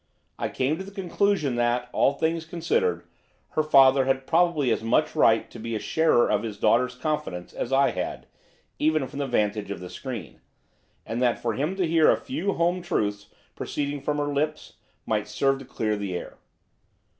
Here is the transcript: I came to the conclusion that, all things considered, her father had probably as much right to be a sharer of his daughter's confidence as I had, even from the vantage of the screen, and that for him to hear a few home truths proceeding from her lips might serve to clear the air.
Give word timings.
I 0.39 0.49
came 0.49 0.79
to 0.79 0.83
the 0.83 0.89
conclusion 0.89 1.53
that, 1.57 1.87
all 1.91 2.13
things 2.13 2.43
considered, 2.43 3.03
her 3.49 3.61
father 3.61 4.05
had 4.05 4.25
probably 4.25 4.71
as 4.71 4.81
much 4.81 5.15
right 5.15 5.47
to 5.51 5.59
be 5.59 5.75
a 5.75 5.79
sharer 5.79 6.27
of 6.27 6.41
his 6.41 6.57
daughter's 6.57 6.95
confidence 6.95 7.53
as 7.53 7.71
I 7.71 7.91
had, 7.91 8.25
even 8.79 9.05
from 9.07 9.19
the 9.19 9.27
vantage 9.27 9.69
of 9.69 9.79
the 9.79 9.91
screen, 9.91 10.41
and 11.05 11.21
that 11.21 11.39
for 11.39 11.53
him 11.53 11.75
to 11.75 11.87
hear 11.87 12.09
a 12.09 12.17
few 12.17 12.53
home 12.53 12.81
truths 12.81 13.27
proceeding 13.55 14.01
from 14.01 14.17
her 14.17 14.33
lips 14.33 14.73
might 15.05 15.27
serve 15.27 15.59
to 15.59 15.65
clear 15.65 15.95
the 15.95 16.15
air. 16.15 16.39